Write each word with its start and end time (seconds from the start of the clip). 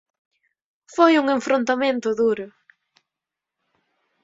Foi 0.95 1.13
un 1.21 1.25
enfrontamento 1.37 2.09
duro. 2.21 2.45